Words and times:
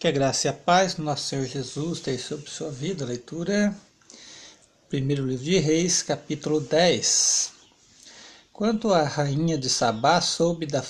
Que 0.00 0.06
a 0.06 0.12
graça 0.12 0.46
e 0.46 0.50
a 0.50 0.52
paz 0.52 0.94
do 0.94 1.02
nosso 1.02 1.24
Senhor 1.24 1.44
Jesus 1.44 1.98
tenha 1.98 2.16
sobre 2.20 2.48
sua 2.48 2.70
vida. 2.70 3.04
Leitura, 3.04 3.76
primeiro 4.88 5.26
livro 5.26 5.44
de 5.44 5.58
Reis, 5.58 6.04
capítulo 6.04 6.60
10. 6.60 7.50
Quando 8.52 8.94
a 8.94 9.02
rainha 9.02 9.58
de 9.58 9.68
Sabá 9.68 10.20
soube 10.20 10.66
da 10.66 10.84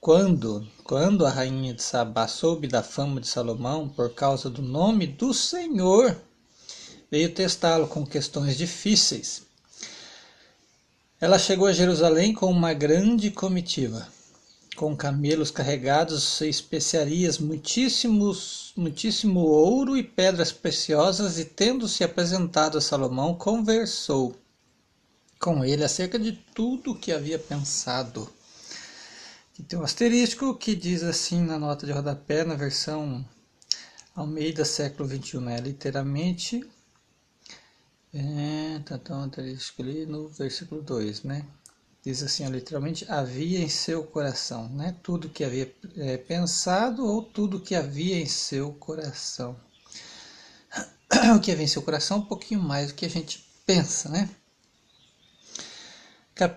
quando, 0.00 0.64
quando 0.84 1.26
a 1.26 1.30
rainha 1.30 1.74
de 1.74 1.82
Sabá 1.82 2.28
soube 2.28 2.68
da 2.68 2.84
fama 2.84 3.20
de 3.20 3.26
Salomão 3.26 3.88
por 3.88 4.14
causa 4.14 4.48
do 4.48 4.62
nome 4.62 5.08
do 5.08 5.34
Senhor, 5.34 6.16
veio 7.10 7.34
testá-lo 7.34 7.88
com 7.88 8.06
questões 8.06 8.56
difíceis. 8.56 9.42
Ela 11.20 11.36
chegou 11.36 11.66
a 11.66 11.72
Jerusalém 11.72 12.32
com 12.32 12.46
uma 12.46 12.72
grande 12.72 13.28
comitiva 13.28 14.06
com 14.76 14.96
camelos 14.96 15.50
carregados 15.50 16.40
especiarias, 16.40 17.38
muitíssimos, 17.38 18.72
muitíssimo 18.76 19.40
ouro 19.40 19.96
e 19.96 20.02
pedras 20.02 20.50
preciosas, 20.50 21.38
e 21.38 21.44
tendo-se 21.44 22.02
apresentado 22.02 22.78
a 22.78 22.80
Salomão, 22.80 23.34
conversou 23.34 24.36
com 25.38 25.64
ele 25.64 25.84
acerca 25.84 26.18
de 26.18 26.32
tudo 26.32 26.92
o 26.92 26.98
que 26.98 27.12
havia 27.12 27.38
pensado. 27.38 28.30
E 29.58 29.62
tem 29.62 29.78
um 29.78 29.82
asterisco 29.82 30.54
que 30.54 30.74
diz 30.74 31.02
assim 31.02 31.42
na 31.42 31.58
nota 31.58 31.84
de 31.84 31.92
rodapé, 31.92 32.44
na 32.44 32.54
versão 32.54 33.24
Almeida 34.14 34.64
século 34.64 35.08
XXI, 35.08 35.38
né? 35.38 35.56
literalmente, 35.58 36.64
é, 38.14 38.78
tá, 38.84 38.98
tá, 38.98 39.16
um 39.16 39.24
asterisco 39.24 39.82
ali 39.82 40.06
no 40.06 40.28
versículo 40.28 40.82
2, 40.82 41.22
né? 41.24 41.46
Diz 42.04 42.22
assim, 42.22 42.46
literalmente, 42.48 43.06
havia 43.08 43.60
em 43.60 43.68
seu 43.68 44.02
coração, 44.04 44.68
né? 44.68 44.96
Tudo 45.02 45.28
que 45.28 45.44
havia 45.44 45.72
é, 45.96 46.16
pensado 46.16 47.06
ou 47.06 47.22
tudo 47.22 47.60
que 47.60 47.74
havia 47.74 48.16
em 48.16 48.26
seu 48.26 48.72
coração. 48.74 49.56
O 51.36 51.40
que 51.40 51.52
havia 51.52 51.64
em 51.64 51.68
seu 51.68 51.82
coração 51.82 52.18
um 52.18 52.24
pouquinho 52.24 52.60
mais 52.60 52.88
do 52.88 52.94
que 52.94 53.06
a 53.06 53.10
gente 53.10 53.44
pensa, 53.66 54.08
né? 54.08 54.28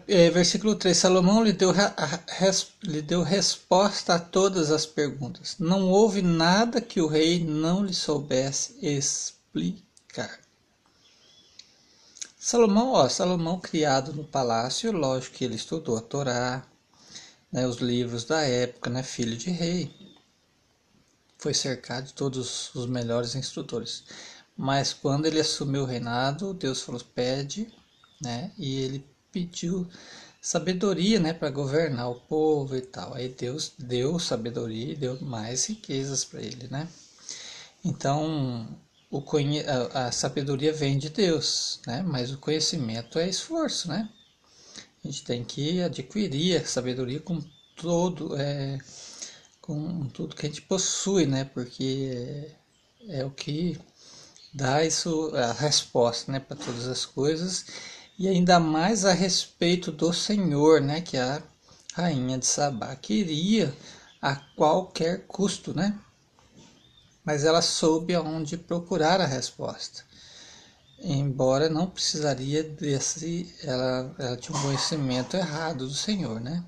É, 0.08 0.30
versículo 0.30 0.76
3: 0.76 0.98
Salomão 0.98 1.44
lhe 1.44 1.52
deu, 1.52 1.72
lhe 2.82 3.02
deu 3.02 3.22
resposta 3.22 4.16
a 4.16 4.20
todas 4.20 4.72
as 4.72 4.86
perguntas. 4.86 5.58
Não 5.60 5.90
houve 5.90 6.22
nada 6.22 6.82
que 6.82 7.02
o 7.02 7.08
rei 7.08 7.44
não 7.44 7.84
lhe 7.86 7.94
soubesse 7.94 8.78
explicar. 8.82 10.40
Salomão, 12.48 12.92
ó, 12.92 13.10
Salomão 13.10 13.60
criado 13.60 14.14
no 14.14 14.24
palácio, 14.24 14.92
lógico 14.92 15.36
que 15.36 15.44
ele 15.44 15.56
estudou 15.56 15.98
a 15.98 16.02
Torá, 16.02 16.64
né, 17.52 17.66
os 17.68 17.78
livros 17.78 18.24
da 18.24 18.44
época, 18.44 18.88
né, 18.88 19.02
filho 19.02 19.36
de 19.36 19.50
rei. 19.50 19.92
Foi 21.40 21.56
cercado 21.56 22.06
de 22.06 22.14
todos 22.14 22.70
os 22.76 22.86
melhores 22.86 23.34
instrutores. 23.34 24.04
Mas 24.56 24.94
quando 24.94 25.26
ele 25.26 25.40
assumiu 25.40 25.82
o 25.82 25.86
reinado, 25.88 26.54
Deus 26.54 26.84
falou: 26.84 27.02
pede, 27.16 27.68
né, 28.22 28.52
e 28.60 28.76
ele 28.80 29.04
pediu 29.32 29.90
sabedoria, 30.40 31.20
né, 31.20 31.34
para 31.34 31.50
governar 31.50 32.12
o 32.12 32.22
povo 32.22 32.76
e 32.76 32.82
tal. 32.82 33.16
Aí 33.16 33.28
Deus 33.28 33.74
deu 33.80 34.20
sabedoria 34.20 34.94
e 34.94 34.96
deu 34.96 35.20
mais 35.20 35.66
riquezas 35.66 36.24
para 36.24 36.44
ele, 36.44 36.68
né? 36.68 36.88
Então, 37.84 38.68
o 39.10 39.22
conhe 39.22 39.62
a, 39.94 40.12
sabedoria 40.12 40.74
vem 40.74 40.98
de 40.98 41.10
Deus, 41.10 41.80
né? 41.88 42.02
Mas 42.02 42.32
o 42.32 42.38
conhecimento 42.38 43.20
é 43.20 43.30
esforço, 43.30 43.88
né? 43.88 44.10
A 45.04 45.08
gente 45.08 45.24
tem 45.24 45.44
que 45.44 45.82
adquirir 45.82 46.62
a 46.62 46.66
sabedoria 46.66 47.20
com 47.20 47.40
todo, 47.76 48.36
é, 48.38 48.78
com 49.62 50.08
tudo 50.10 50.36
que 50.36 50.46
a 50.46 50.50
gente 50.50 50.62
possui, 50.64 51.26
né? 51.26 51.46
Porque 51.46 52.56
é, 53.08 53.20
é 53.20 53.26
o 53.26 53.32
que 53.32 53.80
dá 54.54 54.84
isso 54.84 55.32
a 55.36 55.52
resposta, 55.54 56.32
né, 56.32 56.40
para 56.40 56.56
todas 56.56 56.88
as 56.88 57.06
coisas 57.06 57.66
e 58.18 58.28
ainda 58.28 58.60
mais 58.60 59.04
a 59.04 59.12
respeito 59.12 59.92
do 59.92 60.14
Senhor, 60.14 60.80
né, 60.80 61.02
que 61.02 61.18
a 61.18 61.44
rainha 61.94 62.38
de 62.38 62.46
Sabá 62.46 62.96
queria 62.96 63.76
a 64.22 64.36
qualquer 64.56 65.26
custo, 65.28 65.74
né? 65.74 66.00
Mas 67.26 67.44
ela 67.44 67.62
soube 67.62 68.14
aonde 68.14 68.56
procurar 68.56 69.20
a 69.20 69.26
resposta. 69.26 70.04
Embora 71.00 71.68
não 71.68 71.88
precisaria 71.88 72.64
desse, 72.64 73.54
ela, 73.64 74.16
ela 74.18 74.38
tinha 74.38 74.58
um 74.58 74.62
conhecimento 74.62 75.36
errado 75.36 75.88
do 75.88 75.94
Senhor, 75.94 76.40
né? 76.40 76.64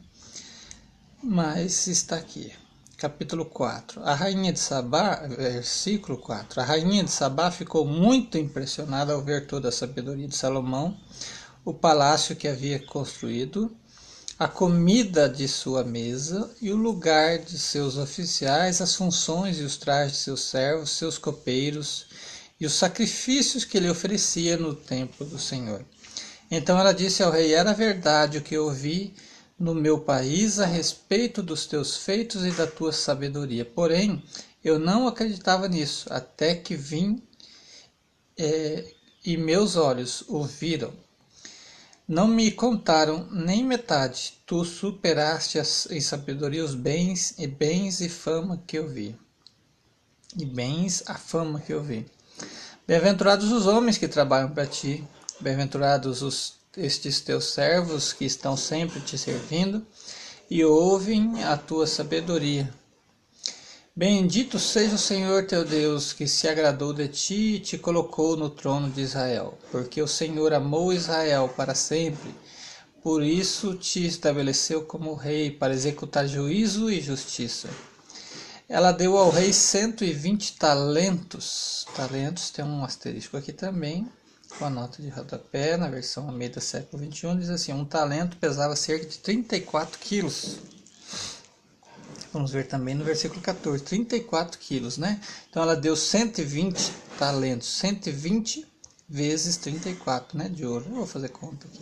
Mas 1.24 1.88
está 1.88 2.16
aqui. 2.18 2.52
Capítulo 2.98 3.46
4. 3.46 4.04
A 4.04 4.16
rainha 4.16 4.52
de 4.52 4.60
Sabá, 4.60 5.16
versículo 5.28 6.18
4. 6.18 6.60
A 6.60 6.66
rainha 6.66 7.04
de 7.04 7.12
Sabá 7.12 7.52
ficou 7.52 7.86
muito 7.86 8.38
impressionada 8.38 9.14
ao 9.14 9.22
ver 9.22 9.46
toda 9.46 9.70
a 9.70 9.72
sabedoria 9.72 10.28
de 10.28 10.36
Salomão, 10.36 10.98
o 11.64 11.74
palácio 11.74 12.36
que 12.36 12.48
havia 12.48 12.80
construído 12.80 13.72
a 14.40 14.48
comida 14.48 15.28
de 15.28 15.48
sua 15.48 15.84
mesa 15.84 16.52
e 16.62 16.72
o 16.72 16.76
lugar 16.76 17.40
de 17.40 17.58
seus 17.58 17.98
oficiais, 17.98 18.82
as 18.82 18.94
funções 18.94 19.60
e 19.60 19.64
os 19.64 19.78
trajes 19.78 20.18
de 20.18 20.24
seus 20.24 20.42
servos, 20.42 20.92
seus 20.92 21.18
copeiros 21.18 22.06
e 22.60 22.66
os 22.66 22.74
sacrifícios 22.74 23.66
que 23.66 23.78
ele 23.78 23.90
oferecia 23.90 24.56
no 24.56 24.76
templo 24.76 25.26
do 25.26 25.40
Senhor. 25.40 25.84
Então 26.52 26.78
ela 26.78 26.94
disse 26.94 27.24
ao 27.24 27.32
rei: 27.32 27.54
Era 27.54 27.74
verdade 27.74 28.38
o 28.38 28.44
que 28.44 28.58
ouvi 28.58 29.16
no 29.60 29.74
meu 29.74 30.00
país 30.00 30.60
a 30.60 30.68
respeito 30.68 31.42
dos 31.42 31.66
teus 31.66 31.98
feitos 31.98 32.46
e 32.46 32.52
da 32.52 32.68
tua 32.68 32.92
sabedoria. 32.92 33.66
Porém, 33.66 34.24
eu 34.64 34.78
não 34.78 35.08
acreditava 35.08 35.68
nisso, 35.68 36.08
até 36.12 36.54
que 36.54 36.76
vim 36.76 37.24
é, 38.38 38.86
e 39.26 39.36
meus 39.36 39.76
olhos 39.76 40.24
ouviram 40.28 40.94
não 42.08 42.28
me 42.28 42.50
contaram 42.52 43.28
nem 43.32 43.64
metade. 43.64 44.36
Tu 44.46 44.64
superaste 44.64 45.60
em 45.92 46.00
sabedoria 46.00 46.64
os 46.64 46.74
bens 46.74 47.36
e 47.38 47.46
bens 47.46 48.00
e 48.00 48.08
fama 48.08 48.64
que 48.66 48.78
eu 48.78 48.88
vi. 48.88 49.16
E 50.38 50.46
bens 50.46 51.04
a 51.06 51.16
fama 51.16 51.60
que 51.60 51.74
eu 51.74 51.84
vi. 51.84 52.06
Bem-aventurados 52.88 53.52
os 53.52 53.66
homens 53.68 53.98
que 53.98 54.08
trabalham 54.08 54.50
para 54.50 54.66
ti. 54.66 55.04
Bem-aventurados 55.42 56.22
os, 56.22 56.54
estes 56.78 57.20
teus 57.20 57.46
servos 57.46 58.14
que 58.14 58.24
estão 58.24 58.56
sempre 58.56 59.02
te 59.02 59.18
servindo 59.18 59.86
e 60.50 60.64
ouvem 60.64 61.44
a 61.44 61.58
tua 61.58 61.86
sabedoria. 61.86 62.74
Bendito 63.98 64.60
seja 64.60 64.94
o 64.94 65.00
Senhor 65.00 65.48
teu 65.48 65.66
Deus, 65.66 66.14
que 66.14 66.28
se 66.28 66.48
agradou 66.48 66.94
de 66.94 67.08
ti 67.08 67.56
e 67.56 67.60
te 67.60 67.80
colocou 67.80 68.38
no 68.38 68.48
trono 68.48 68.92
de 68.92 69.02
Israel, 69.02 69.58
porque 69.72 70.00
o 70.00 70.08
Senhor 70.08 70.54
amou 70.54 70.94
Israel 70.94 71.52
para 71.58 71.74
sempre. 71.74 72.30
Por 73.02 73.24
isso 73.24 73.74
te 73.74 74.06
estabeleceu 74.06 74.84
como 74.84 75.16
rei, 75.16 75.50
para 75.50 75.74
executar 75.74 76.28
juízo 76.28 76.92
e 76.92 77.02
justiça. 77.02 77.70
Ela 78.70 78.92
deu 78.92 79.18
ao 79.18 79.32
rei 79.32 79.52
120 79.52 80.58
talentos. 80.58 81.88
Talentos 81.96 82.52
tem 82.52 82.64
um 82.64 82.86
asterisco 82.86 83.36
aqui 83.36 83.52
também, 83.52 84.08
com 84.60 84.66
a 84.66 84.70
nota 84.70 85.02
de 85.02 85.10
rodapé, 85.10 85.76
na 85.76 85.90
versão 85.90 86.28
Almeida 86.28 86.62
século 86.62 87.02
21, 87.02 87.40
diz 87.40 87.50
assim: 87.50 87.74
um 87.74 87.84
talento 87.84 88.38
pesava 88.38 88.76
cerca 88.76 89.08
de 89.08 89.18
34 89.18 89.98
quilos. 89.98 90.77
Vamos 92.38 92.52
ver 92.52 92.68
também 92.68 92.94
no 92.94 93.04
versículo 93.04 93.42
14, 93.42 93.84
34 93.84 94.60
quilos, 94.60 94.96
né? 94.96 95.20
Então 95.50 95.64
ela 95.64 95.76
deu 95.76 95.96
120 95.96 96.94
talentos, 97.18 97.68
120 97.80 98.64
vezes 99.10 99.58
34, 99.58 100.38
né? 100.38 100.48
De 100.48 100.64
ouro. 100.64 100.86
Eu 100.88 100.98
vou 100.98 101.08
fazer 101.08 101.30
conta 101.30 101.66
aqui. 101.66 101.82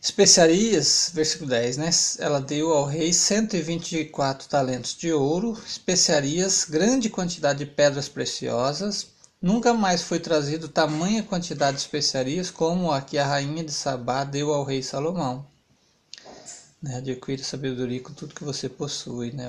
Especiarias, 0.00 1.12
versículo 1.14 1.50
10, 1.50 1.76
né? 1.76 1.90
Ela 2.18 2.40
deu 2.40 2.72
ao 2.72 2.84
rei 2.84 3.12
124 3.12 4.48
talentos 4.48 4.96
de 4.96 5.12
ouro, 5.12 5.56
especiarias, 5.64 6.64
grande 6.64 7.08
quantidade 7.08 7.60
de 7.60 7.66
pedras 7.66 8.08
preciosas. 8.08 9.06
Nunca 9.40 9.72
mais 9.72 10.02
foi 10.02 10.18
trazido 10.18 10.68
tamanha 10.68 11.22
quantidade 11.22 11.76
de 11.76 11.82
especiarias 11.84 12.50
como 12.50 12.90
a 12.90 13.00
que 13.00 13.16
a 13.18 13.24
rainha 13.24 13.62
de 13.62 13.72
Sabá 13.72 14.24
deu 14.24 14.52
ao 14.52 14.64
rei 14.64 14.82
Salomão. 14.82 15.51
Né? 16.82 16.96
Adquire 16.96 17.44
sabedoria 17.44 18.00
com 18.00 18.12
tudo 18.12 18.34
que 18.34 18.44
você 18.44 18.68
possui, 18.68 19.30
né? 19.32 19.48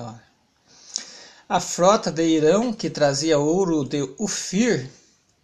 A 1.48 1.60
frota 1.60 2.10
de 2.10 2.22
Irão, 2.22 2.72
que 2.72 2.88
trazia 2.88 3.38
ouro 3.38 3.84
de 3.84 4.02
Ufir, 4.18 4.88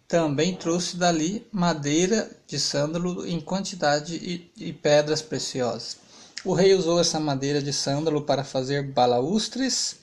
também 0.07 0.55
trouxe 0.55 0.97
dali 0.97 1.45
madeira 1.51 2.29
de 2.47 2.59
sândalo 2.59 3.25
em 3.27 3.39
quantidade 3.39 4.15
e, 4.15 4.51
e 4.57 4.73
pedras 4.73 5.21
preciosas. 5.21 5.97
O 6.43 6.53
rei 6.53 6.73
usou 6.73 6.99
essa 6.99 7.19
madeira 7.19 7.61
de 7.61 7.71
sândalo 7.71 8.23
para 8.23 8.43
fazer 8.43 8.83
balaustres 8.83 9.97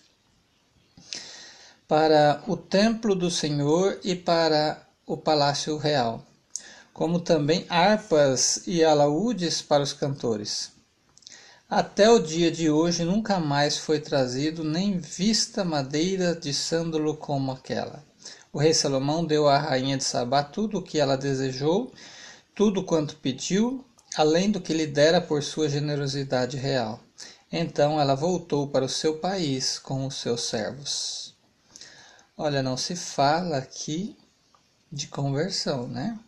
para 1.89 2.43
o 2.47 2.57
templo 2.57 3.15
do 3.15 3.31
Senhor 3.31 3.99
e 4.05 4.15
para 4.15 4.87
o 5.07 5.17
palácio 5.17 5.77
real, 5.79 6.23
como 6.93 7.19
também 7.19 7.67
harpas 7.69 8.63
e 8.67 8.85
alaúdes 8.85 9.63
para 9.63 9.83
os 9.83 9.93
cantores. 9.93 10.78
Até 11.71 12.09
o 12.09 12.19
dia 12.19 12.51
de 12.51 12.71
hoje 12.71 13.05
nunca 13.05 13.39
mais 13.39 13.77
foi 13.77 14.01
trazido 14.01 14.65
nem 14.65 14.97
vista 14.97 15.63
madeira 15.63 16.35
de 16.35 16.55
sândalo 16.55 17.15
como 17.15 17.53
aquela. 17.53 18.03
O 18.51 18.59
rei 18.59 18.73
Salomão 18.73 19.23
deu 19.23 19.47
à 19.47 19.59
rainha 19.59 19.99
de 19.99 20.03
Sabá 20.03 20.43
tudo 20.43 20.79
o 20.79 20.83
que 20.83 20.99
ela 20.99 21.15
desejou, 21.15 21.93
tudo 22.55 22.83
quanto 22.83 23.17
pediu, 23.17 23.85
além 24.17 24.51
do 24.51 24.63
que 24.63 24.73
lhe 24.73 24.87
dera 24.87 25.21
por 25.21 25.43
sua 25.43 25.69
generosidade 25.69 26.57
real. 26.57 27.01
Então 27.53 28.01
ela 28.01 28.15
voltou 28.15 28.69
para 28.69 28.87
o 28.87 28.89
seu 28.89 29.19
país 29.19 29.79
com 29.79 30.07
os 30.07 30.15
seus 30.15 30.45
servos. 30.45 31.37
Olha, 32.35 32.63
não 32.63 32.79
se 32.79 32.97
fala 32.97 33.59
aqui 33.59 34.17
de 34.91 35.07
conversão, 35.07 35.87
né? 35.87 36.19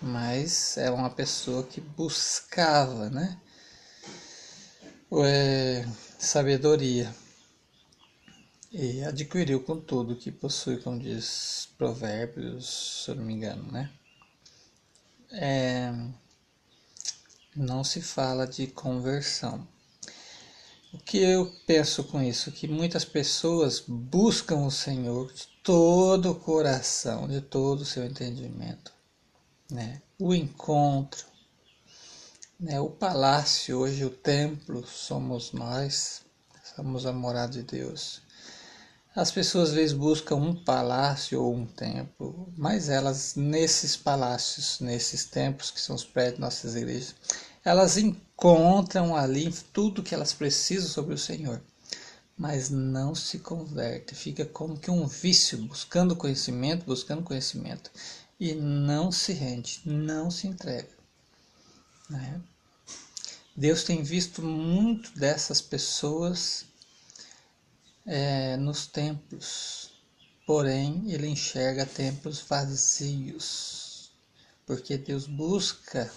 Mas 0.00 0.78
é 0.78 0.90
uma 0.90 1.10
pessoa 1.10 1.64
que 1.64 1.82
buscava, 1.82 3.10
né? 3.10 3.38
É, 5.22 5.86
sabedoria 6.18 7.14
e 8.72 9.04
adquiriu 9.04 9.62
com 9.62 9.78
tudo 9.80 10.16
que 10.16 10.32
possui, 10.32 10.78
como 10.78 10.98
diz 10.98 11.68
Provérbios, 11.78 13.04
se 13.04 13.10
eu 13.10 13.14
não 13.14 13.24
me 13.24 13.34
engano, 13.34 13.70
né? 13.70 13.92
É, 15.30 15.92
não 17.54 17.84
se 17.84 18.00
fala 18.00 18.46
de 18.46 18.66
conversão. 18.66 19.66
O 20.92 20.98
que 20.98 21.18
eu 21.18 21.52
penso 21.66 22.04
com 22.04 22.22
isso? 22.22 22.50
Que 22.50 22.66
muitas 22.66 23.04
pessoas 23.04 23.80
buscam 23.80 24.64
o 24.64 24.70
Senhor 24.70 25.32
de 25.32 25.46
todo 25.62 26.32
o 26.32 26.34
coração, 26.34 27.28
de 27.28 27.40
todo 27.40 27.80
o 27.82 27.84
seu 27.84 28.04
entendimento, 28.04 28.92
né? 29.70 30.02
O 30.18 30.34
encontro, 30.34 31.26
né? 32.58 32.80
O 32.80 32.88
palácio, 32.88 33.78
hoje 33.78 34.04
o 34.04 34.10
templo, 34.10 34.86
somos 34.86 35.52
nós, 35.52 36.22
somos 36.74 37.06
a 37.06 37.12
morada 37.12 37.52
de 37.52 37.62
Deus. 37.62 38.22
As 39.14 39.30
pessoas 39.30 39.68
às 39.68 39.74
vezes 39.74 39.92
buscam 39.92 40.36
um 40.36 40.64
palácio 40.64 41.40
ou 41.40 41.54
um 41.54 41.66
templo, 41.66 42.52
mas 42.56 42.88
elas, 42.88 43.36
nesses 43.36 43.96
palácios, 43.96 44.80
nesses 44.80 45.24
templos, 45.24 45.70
que 45.70 45.80
são 45.80 45.94
os 45.94 46.04
prédios 46.04 46.34
de 46.36 46.40
nossas 46.40 46.74
igrejas, 46.74 47.14
elas 47.64 47.96
encontram 47.96 49.14
ali 49.14 49.52
tudo 49.72 50.02
que 50.02 50.14
elas 50.14 50.32
precisam 50.32 50.88
sobre 50.88 51.14
o 51.14 51.18
Senhor, 51.18 51.62
mas 52.36 52.70
não 52.70 53.14
se 53.14 53.38
converte, 53.38 54.16
fica 54.16 54.44
como 54.44 54.78
que 54.78 54.90
um 54.90 55.06
vício, 55.06 55.58
buscando 55.58 56.16
conhecimento, 56.16 56.84
buscando 56.84 57.22
conhecimento, 57.22 57.92
e 58.38 58.52
não 58.52 59.12
se 59.12 59.32
rende, 59.32 59.80
não 59.84 60.28
se 60.28 60.48
entrega. 60.48 61.03
Né? 62.14 62.40
Deus 63.56 63.84
tem 63.84 64.02
visto 64.02 64.42
muito 64.42 65.16
dessas 65.18 65.60
pessoas 65.60 66.66
é, 68.06 68.56
nos 68.56 68.86
templos, 68.86 69.92
porém 70.46 71.10
ele 71.12 71.28
enxerga 71.28 71.86
templos 71.86 72.40
vazios, 72.40 74.10
porque 74.66 74.98
Deus 74.98 75.26
busca 75.26 76.10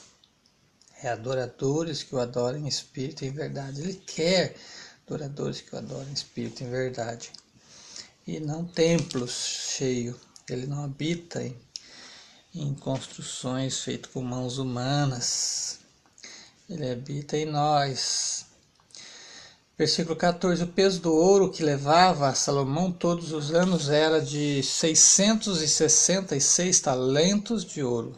é, 1.01 1.09
adoradores 1.09 2.01
que 2.01 2.15
o 2.15 2.19
adorem 2.19 2.63
em 2.65 2.67
espírito 2.67 3.23
e 3.23 3.27
em 3.27 3.31
verdade. 3.31 3.81
Ele 3.81 3.93
quer 3.93 4.55
adoradores 5.05 5.61
que 5.61 5.75
o 5.75 5.77
adorem 5.77 6.09
em 6.09 6.13
espírito 6.13 6.61
e 6.61 6.65
em 6.65 6.69
verdade, 6.69 7.31
e 8.25 8.39
não 8.39 8.65
templos 8.65 9.31
cheios. 9.77 10.17
Ele 10.49 10.65
não 10.65 10.83
habita 10.83 11.43
em, 11.43 11.55
em 12.55 12.73
construções 12.73 13.79
feitas 13.81 14.11
com 14.11 14.21
mãos 14.21 14.57
humanas. 14.57 15.79
Ele 16.69 16.91
habita 16.91 17.37
em 17.37 17.45
nós. 17.45 18.45
Versículo 19.77 20.17
14: 20.17 20.63
O 20.63 20.67
peso 20.67 20.99
do 20.99 21.13
ouro 21.13 21.49
que 21.49 21.63
levava 21.63 22.35
Salomão 22.35 22.91
todos 22.91 23.31
os 23.31 23.53
anos 23.53 23.89
era 23.89 24.19
de 24.19 24.61
666 24.61 26.81
talentos 26.81 27.63
de 27.63 27.81
ouro. 27.81 28.13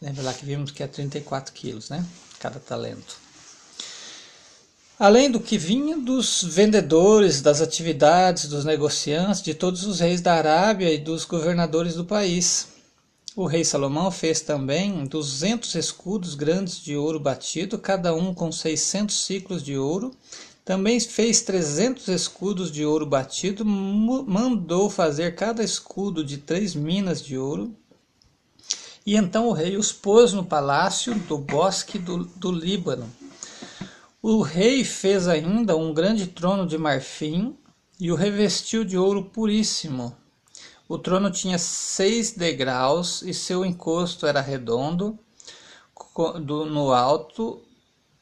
Lembra 0.00 0.22
lá 0.22 0.32
que 0.32 0.46
vimos 0.46 0.70
que 0.70 0.82
é 0.82 0.86
34 0.86 1.52
quilos, 1.52 1.90
né? 1.90 2.02
Cada 2.38 2.58
talento. 2.58 3.18
Além 4.98 5.30
do 5.30 5.38
que 5.38 5.58
vinha 5.58 5.98
dos 5.98 6.42
vendedores, 6.42 7.42
das 7.42 7.60
atividades, 7.60 8.48
dos 8.48 8.64
negociantes, 8.64 9.42
de 9.42 9.52
todos 9.52 9.84
os 9.84 10.00
reis 10.00 10.22
da 10.22 10.34
Arábia 10.34 10.90
e 10.90 10.96
dos 10.96 11.26
governadores 11.26 11.96
do 11.96 12.04
país. 12.04 12.75
O 13.38 13.44
rei 13.44 13.62
Salomão 13.66 14.10
fez 14.10 14.40
também 14.40 15.04
duzentos 15.04 15.74
escudos 15.74 16.34
grandes 16.34 16.80
de 16.82 16.96
ouro 16.96 17.20
batido, 17.20 17.78
cada 17.78 18.14
um 18.14 18.32
com 18.32 18.50
seiscentos 18.50 19.26
ciclos 19.26 19.62
de 19.62 19.76
ouro. 19.76 20.10
Também 20.64 20.98
fez 20.98 21.42
trezentos 21.42 22.08
escudos 22.08 22.72
de 22.72 22.86
ouro 22.86 23.04
batido, 23.04 23.62
mandou 23.62 24.88
fazer 24.88 25.34
cada 25.34 25.62
escudo 25.62 26.24
de 26.24 26.38
três 26.38 26.74
minas 26.74 27.22
de 27.22 27.36
ouro. 27.36 27.76
E 29.04 29.14
então 29.14 29.48
o 29.48 29.52
rei 29.52 29.76
os 29.76 29.92
pôs 29.92 30.32
no 30.32 30.42
palácio 30.42 31.14
do 31.14 31.36
bosque 31.36 31.98
do, 31.98 32.24
do 32.24 32.50
Líbano. 32.50 33.06
O 34.22 34.40
rei 34.40 34.82
fez 34.82 35.28
ainda 35.28 35.76
um 35.76 35.92
grande 35.92 36.26
trono 36.26 36.66
de 36.66 36.78
marfim 36.78 37.54
e 38.00 38.10
o 38.10 38.14
revestiu 38.14 38.82
de 38.82 38.96
ouro 38.96 39.26
puríssimo 39.26 40.16
o 40.88 40.98
trono 40.98 41.30
tinha 41.30 41.58
seis 41.58 42.32
degraus 42.32 43.22
e 43.22 43.34
seu 43.34 43.64
encosto 43.64 44.26
era 44.26 44.40
redondo. 44.40 45.18
no 46.16 46.92
alto, 46.92 47.62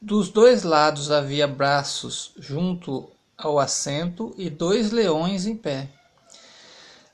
dos 0.00 0.28
dois 0.28 0.62
lados 0.62 1.11
havia 1.11 1.46
braços 1.46 2.32
junto 2.38 3.08
ao 3.37 3.58
assento 3.58 4.34
e 4.38 4.49
dois 4.49 4.90
leões 4.90 5.46
em 5.46 5.56
pé. 5.56 5.88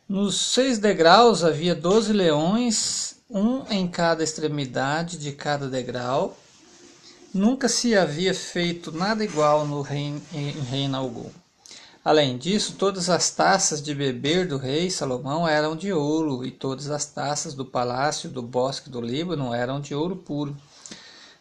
Nos 0.08 0.40
seis 0.40 0.78
degraus 0.78 1.44
havia 1.44 1.74
doze 1.74 2.12
leões, 2.12 3.16
um 3.28 3.64
em 3.70 3.86
cada 3.86 4.24
extremidade 4.24 5.16
de 5.16 5.32
cada 5.32 5.68
degrau. 5.68 6.36
Nunca 7.32 7.68
se 7.68 7.96
havia 7.96 8.34
feito 8.34 8.90
nada 8.90 9.24
igual 9.24 9.66
no 9.66 9.82
reino, 9.82 10.20
em 10.32 10.50
reino 10.50 10.96
algum. 10.96 11.30
Além 12.02 12.38
disso, 12.38 12.76
todas 12.78 13.10
as 13.10 13.30
taças 13.30 13.82
de 13.82 13.94
beber 13.94 14.48
do 14.48 14.56
rei 14.56 14.90
Salomão 14.90 15.46
eram 15.46 15.76
de 15.76 15.92
ouro, 15.92 16.46
e 16.46 16.50
todas 16.50 16.90
as 16.90 17.04
taças 17.04 17.52
do 17.52 17.62
palácio 17.62 18.30
do 18.30 18.40
bosque 18.40 18.88
do 18.88 19.02
Líbano 19.02 19.52
eram 19.52 19.80
de 19.82 19.94
ouro 19.94 20.16
puro. 20.16 20.56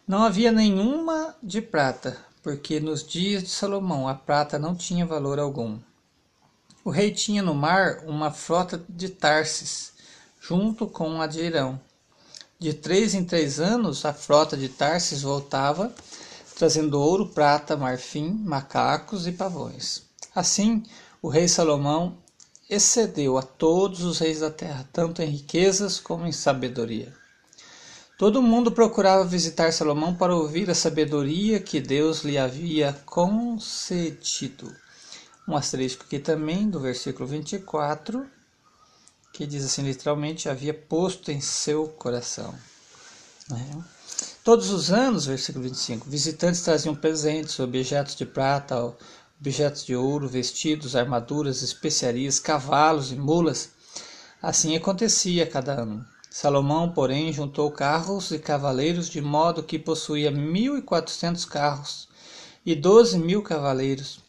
Não 0.06 0.22
havia 0.22 0.52
nenhuma 0.52 1.34
de 1.42 1.62
prata, 1.62 2.18
porque 2.42 2.78
nos 2.78 3.02
dias 3.02 3.42
de 3.42 3.48
Salomão 3.48 4.06
a 4.06 4.14
prata 4.14 4.58
não 4.58 4.74
tinha 4.74 5.06
valor 5.06 5.38
algum. 5.38 5.78
O 6.84 6.90
rei 6.90 7.10
tinha 7.10 7.42
no 7.42 7.54
mar 7.54 8.04
uma 8.06 8.30
frota 8.30 8.84
de 8.86 9.08
Tarsis, 9.08 9.94
junto 10.38 10.86
com 10.86 11.22
a 11.22 11.26
de 11.26 11.40
Irão. 11.40 11.80
De 12.58 12.74
três 12.74 13.14
em 13.14 13.24
três 13.24 13.60
anos, 13.60 14.04
a 14.04 14.12
frota 14.12 14.58
de 14.58 14.68
Tarsis 14.68 15.22
voltava, 15.22 15.90
trazendo 16.54 17.00
ouro, 17.00 17.28
prata, 17.28 17.78
marfim, 17.78 18.30
macacos 18.30 19.26
e 19.26 19.32
pavões. 19.32 20.09
Assim, 20.34 20.84
o 21.20 21.28
rei 21.28 21.48
Salomão 21.48 22.18
excedeu 22.68 23.36
a 23.36 23.42
todos 23.42 24.02
os 24.04 24.18
reis 24.18 24.40
da 24.40 24.50
terra, 24.50 24.88
tanto 24.92 25.20
em 25.22 25.26
riquezas 25.30 25.98
como 25.98 26.26
em 26.26 26.32
sabedoria. 26.32 27.12
Todo 28.16 28.42
mundo 28.42 28.70
procurava 28.70 29.24
visitar 29.24 29.72
Salomão 29.72 30.14
para 30.14 30.36
ouvir 30.36 30.70
a 30.70 30.74
sabedoria 30.74 31.58
que 31.58 31.80
Deus 31.80 32.22
lhe 32.22 32.36
havia 32.36 32.92
concedido. 33.06 34.76
Um 35.48 35.56
asterisco 35.56 36.04
aqui 36.04 36.18
também 36.18 36.68
do 36.68 36.78
versículo 36.78 37.26
24, 37.26 38.26
que 39.32 39.46
diz 39.46 39.64
assim 39.64 39.82
literalmente: 39.82 40.50
havia 40.50 40.74
posto 40.74 41.32
em 41.32 41.40
seu 41.40 41.88
coração. 41.88 42.54
Né? 43.48 43.84
Todos 44.44 44.70
os 44.70 44.92
anos, 44.92 45.24
versículo 45.24 45.64
25, 45.64 46.08
visitantes 46.08 46.60
traziam 46.60 46.94
presentes, 46.94 47.58
objetos 47.58 48.14
de 48.14 48.26
prata, 48.26 48.94
objetos 49.40 49.86
de 49.86 49.96
ouro, 49.96 50.28
vestidos, 50.28 50.94
armaduras, 50.94 51.62
especiarias, 51.62 52.38
cavalos 52.38 53.10
e 53.10 53.16
mulas. 53.16 53.70
Assim 54.42 54.76
acontecia 54.76 55.46
cada 55.46 55.80
ano. 55.80 56.04
Salomão, 56.30 56.92
porém, 56.92 57.32
juntou 57.32 57.70
carros 57.70 58.30
e 58.30 58.38
cavaleiros 58.38 59.08
de 59.08 59.20
modo 59.20 59.62
que 59.62 59.78
possuía 59.78 60.30
mil 60.30 60.76
e 60.76 60.82
quatrocentos 60.82 61.44
carros 61.44 62.08
e 62.64 62.74
doze 62.74 63.18
mil 63.18 63.42
cavaleiros. 63.42 64.20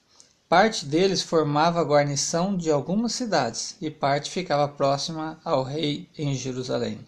Parte 0.48 0.86
deles 0.86 1.22
formava 1.22 1.80
a 1.80 1.84
guarnição 1.84 2.56
de 2.56 2.72
algumas 2.72 3.14
cidades 3.14 3.76
e 3.82 3.92
parte 3.92 4.32
ficava 4.32 4.68
próxima 4.68 5.40
ao 5.44 5.64
rei 5.64 6.10
em 6.18 6.34
Jerusalém. 6.34 7.00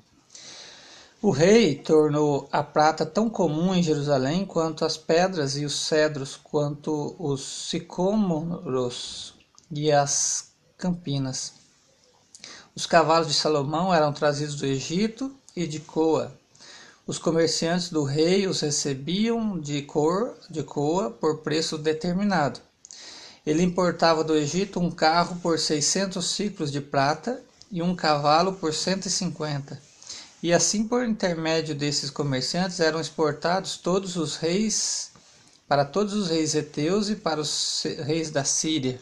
O 1.23 1.31
rei 1.31 1.75
tornou 1.75 2.49
a 2.51 2.61
prata 2.61 3.05
tão 3.05 3.29
comum 3.29 3.73
em 3.73 3.81
Jerusalém 3.81 4.45
quanto 4.45 4.83
as 4.83 4.97
pedras 4.97 5.55
e 5.55 5.63
os 5.63 5.85
cedros, 5.85 6.35
quanto 6.35 7.15
os 7.17 7.69
sicômoros 7.69 9.33
e 9.71 9.89
as 9.89 10.49
campinas. 10.77 11.53
Os 12.75 12.85
cavalos 12.85 13.29
de 13.29 13.33
Salomão 13.33 13.93
eram 13.93 14.11
trazidos 14.11 14.55
do 14.55 14.65
Egito 14.65 15.33
e 15.55 15.65
de 15.65 15.79
Coa. 15.79 16.29
Os 17.07 17.17
comerciantes 17.17 17.89
do 17.89 18.03
rei 18.03 18.45
os 18.45 18.59
recebiam 18.59 19.57
de 19.57 19.81
cor 19.83 20.35
de 20.49 20.61
coa 20.61 21.09
por 21.09 21.37
preço 21.37 21.77
determinado. 21.77 22.59
Ele 23.45 23.63
importava 23.63 24.25
do 24.25 24.35
Egito 24.35 24.77
um 24.77 24.91
carro 24.91 25.37
por 25.37 25.57
600 25.57 26.25
ciclos 26.31 26.69
de 26.69 26.81
prata 26.81 27.41
e 27.71 27.81
um 27.81 27.95
cavalo 27.95 28.51
por 28.51 28.73
150. 28.73 29.92
E 30.43 30.51
assim, 30.51 30.85
por 30.85 31.05
intermédio 31.05 31.73
desses 31.73 32.09
comerciantes, 32.09 32.81
eram 32.81 32.99
exportados 32.99 33.77
todos 33.77 34.17
os 34.17 34.35
reis, 34.35 35.09
para 35.69 35.85
todos 35.85 36.13
os 36.13 36.27
reis 36.27 36.53
heteus 36.53 37.09
e 37.09 37.15
para 37.15 37.39
os 37.39 37.81
reis 38.05 38.29
da 38.29 38.43
Síria. 38.43 38.99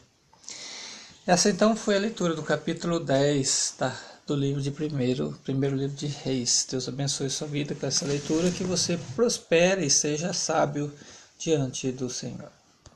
Essa 1.25 1.49
então 1.49 1.75
foi 1.75 1.95
a 1.95 1.99
leitura 1.99 2.35
do 2.35 2.43
capítulo 2.43 2.99
10 2.99 3.73
tá, 3.75 3.99
do 4.27 4.35
livro 4.35 4.61
de 4.61 4.69
primeiro, 4.69 5.35
primeiro 5.43 5.75
livro 5.75 5.97
de 5.97 6.05
Reis. 6.05 6.67
Deus 6.69 6.87
abençoe 6.87 7.31
sua 7.31 7.47
vida 7.47 7.73
com 7.73 7.87
essa 7.87 8.05
leitura, 8.05 8.51
que 8.51 8.63
você 8.63 8.99
prospere 9.15 9.83
e 9.83 9.89
seja 9.89 10.33
sábio 10.33 10.93
diante 11.39 11.91
do 11.91 12.07
Senhor. 12.07 12.60